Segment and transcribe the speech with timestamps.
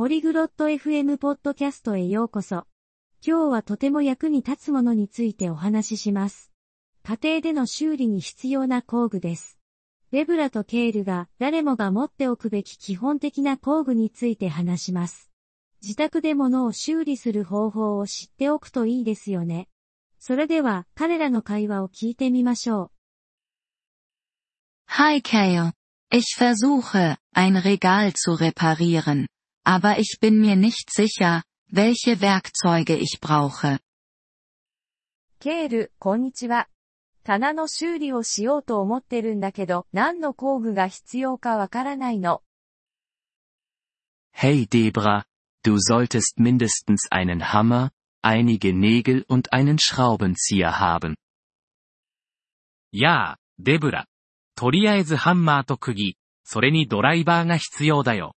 [0.00, 2.64] ポリグロット FM ポッドキャストへようこそ。
[3.22, 6.50] 今日はとても役に立つものについてお話しします。
[7.02, 9.58] 家庭での修理に必要な工具です。
[10.10, 15.30] レブラとケールが誰もが持っておくべき基本的な工具について話します。
[15.82, 19.68] 自宅で物を修理する方法を知っておくといいですよね。
[20.18, 22.90] それでは彼らの会話を聞いてみましょう。
[24.86, 25.72] Hi Kale.
[26.10, 29.26] Ich versuche, ein Regal zu reparieren,
[29.69, 33.79] aber ich bin mir nicht sicher, welche Werkzeuge ich brauche.
[35.39, 36.67] ケール、こんにちは。
[37.23, 42.41] 棚の修理をしようと思ってるんだけど、何の工具が必要かわからないの。
[44.35, 45.25] Hey Debra,
[45.63, 47.91] du solltest mindestens einen Hammer,
[48.21, 51.15] einige Nägel und einen Schraubenzieher haben.
[52.91, 54.07] やあ、デブラ。
[54.55, 58.35] とりあえずハンマーと釘、それにドライバーが必要だよ。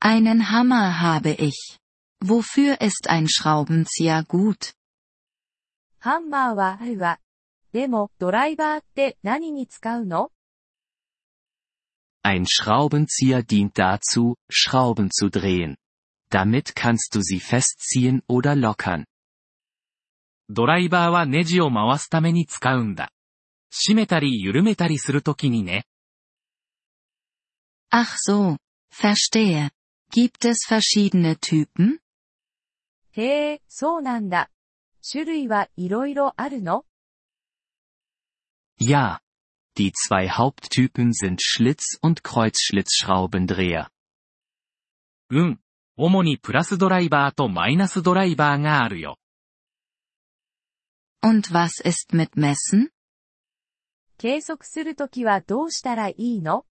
[0.00, 1.78] Einen Hammer habe ich.
[2.20, 4.74] Wofür ist ein Schraubenzieher gut?
[6.00, 7.20] ハンマーはあるわ。
[7.72, 10.30] でも、ドライバーって何に使うの
[12.24, 15.76] Ein Schraubenzieher dient dazu, Schrauben zu drehen.
[16.30, 19.04] Damit kannst du sie festziehen oder lockern.
[20.48, 23.12] ドライバーはネジを回すために使うんだ。
[23.72, 25.86] 締めたり緩めたりするときにね。
[27.90, 28.56] Ach so,
[28.92, 29.70] verstehe.
[30.10, 31.98] Gibt es verschiedene Typen?
[33.12, 34.50] へえ、そうなんだ。
[35.02, 36.84] 種類はいろいろあるの
[38.78, 39.20] Ja.
[39.74, 43.88] Die zwei Haupttypen sind Schlitz- und Kreuzschlitzschraubendreher.
[45.30, 45.60] うん。
[45.96, 49.18] 主にプラスドライバーとマイナスドライバーがあるよ。
[51.22, 52.90] Und was ist mit Messen?
[54.18, 56.64] 計測するときはどうしたらいいの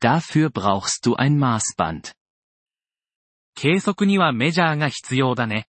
[0.00, 2.14] Dafür brauchst du ein Maßband.
[3.54, 5.68] 計測にはメジャーが必要だね。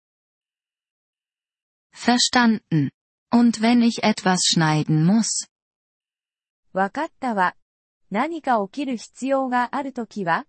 [1.93, 2.91] Verstanden.
[3.31, 5.47] Und wenn ich etwas schneiden muss?
[6.73, 7.55] わかったわ。
[8.11, 10.45] 何か起きる必要があるときは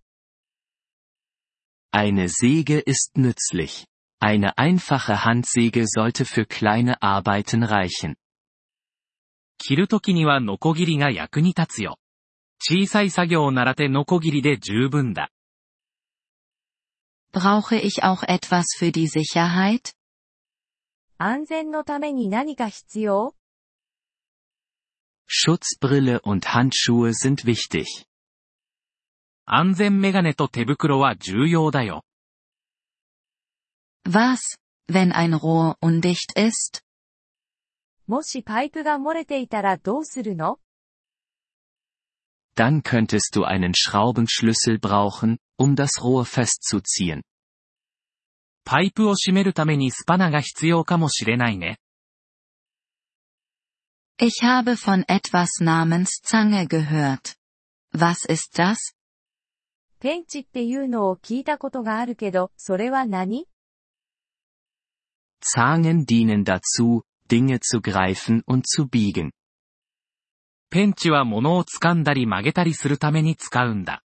[1.93, 3.87] Eine Säge ist nützlich.
[4.21, 8.17] Eine einfache Handsäge sollte für kleine Arbeiten reichen.
[9.59, 11.99] 切るときにはノコギリが役に立つよ。
[12.68, 15.30] 小さい作業ならてノコギリで十分だ。
[17.32, 19.94] Brauche ich auch etwas für die Sicherheit?
[21.20, 23.36] 安全のために何か必要
[25.28, 27.86] Schutzbrille und Handschuhe sind wichtig.
[29.46, 32.04] 安全メガネと手袋は重要だよ。
[34.08, 34.58] Was,
[34.90, 36.82] wenn ein Rohr undicht ist?
[38.08, 40.58] もしパイプが漏れていたらどうするの
[42.55, 47.23] Dann könntest du einen Schraubenschlüssel brauchen, um das Rohr festzuziehen.
[48.65, 51.79] パイプを閉めるためにスパナが必要かもしれないね。
[54.19, 57.37] Ich habe von etwas namens Zange gehört.
[57.95, 58.95] Was ist das?
[59.99, 63.47] ペンチっていうのを聞いたことがあるけど、それは何
[65.43, 69.31] Zangen dienen dazu, Dinge zu greifen und zu biegen.
[70.75, 74.03] ペンチは物を掴んだり曲げたりするために使うんだ。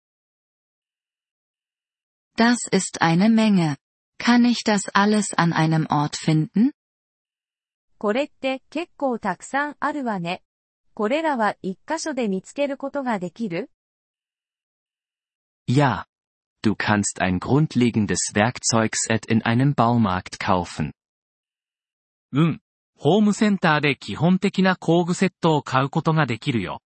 [2.36, 3.76] Das ist eine Menge.
[4.18, 6.72] Kann ich das alles an einem Ort finden?
[7.98, 10.42] これって結構たくさんあるわね。
[10.94, 13.70] これらは一箇所で見つけることができる
[15.68, 16.04] Ja.
[16.62, 20.92] Du kannst ein grundlegendes Werkzeugset in einem Baumarkt kaufen.
[22.32, 22.60] うん。
[23.03, 26.81] ホームセンターで基本的な工具セットを買うことができるよ。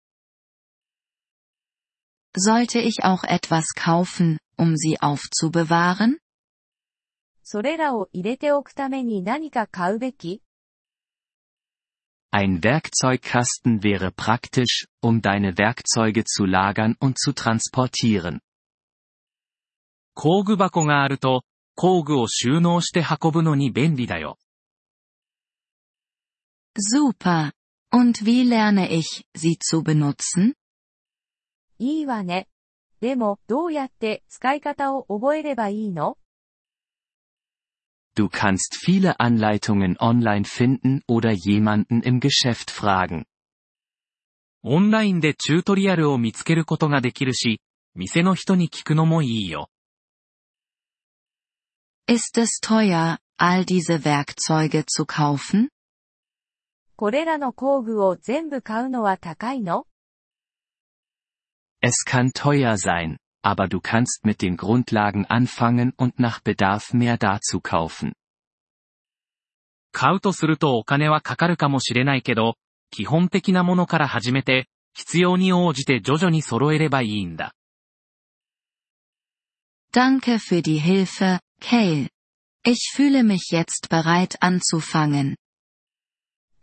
[2.37, 6.19] Sollte ich auch etwas kaufen, um sie aufzubewahren?
[7.43, 10.41] それらを入れておくために何か買うべき
[12.31, 18.39] Ein Werkzeugkasten wäre praktisch, um deine Werkzeuge zu lagern und zu transportieren.
[20.13, 21.43] 工具箱があると、
[21.75, 24.37] 工具を収納して運ぶのに便利だよ。
[26.76, 27.52] Super.
[27.92, 30.54] Und wie lerne ich, sie zu benutzen?
[31.78, 32.46] いいわね。
[33.00, 36.18] でも、どうやって使い方を覚えればいいの
[38.14, 43.24] Du kannst viele Anleitungen online finden oder jemanden im Geschäft fragen.
[44.62, 47.62] オンラインでチュートリアルを見つけることができるし、
[47.94, 49.70] 店の人に聞くのもいいよ。
[52.06, 55.68] Ist es teuer, all diese Werkzeuge zu kaufen?
[56.97, 59.85] これらの工具を全部買うのは高いの
[61.81, 67.17] Es kann teuer sein, aber du kannst mit den Grundlagen anfangen und nach Bedarf mehr
[67.17, 68.13] dazu kaufen.
[69.91, 72.55] 買うとするとお金はかかるかもしれないけど、
[72.91, 77.53] 基本的なものから始めて、必要に応じて徐々に揃えればいいんだ。
[79.91, 82.09] Danke für die Hilfe, Kale.
[82.65, 85.35] Ich fühle mich jetzt bereit anzufangen.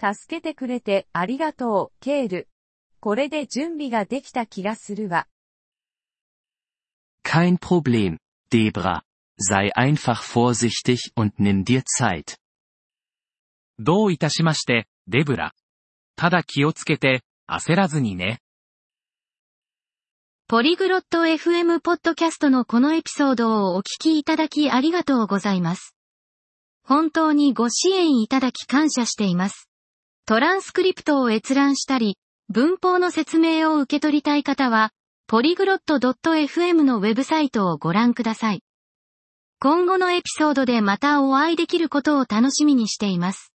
[0.03, 2.49] 助けてくれてありがとう、ケール。
[2.99, 5.29] これで準備ができた気がするわ。
[7.25, 8.19] Kein Problem,
[8.51, 9.03] Debra.
[9.39, 12.37] Sei einfach vorsichtig und nimm dir Zeit.
[13.79, 15.53] どういたしまして、デブラ。
[16.17, 18.41] ただ気をつけて、焦らずにね。
[20.49, 25.95] ポリグロット FM ポッドキャストのこのエピソードをお聞きいただきありがとうございます。
[26.85, 29.72] 本当にご支援いただき感謝しています。
[30.25, 32.17] トランスクリプトを閲覧したり、
[32.49, 34.93] 文法の説明を受け取りたい方は、
[35.27, 38.63] ポリグロット .fm のウェブサイトをご覧ください。
[39.59, 43.53] 今後のエピソードでまたお会いできることを楽しみにしています。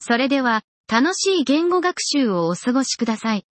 [0.00, 3.46] それでは、楽しい言語学習をお過ごしください。